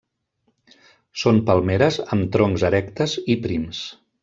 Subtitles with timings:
[1.23, 3.87] Són palmeres amb troncs erectes i prims.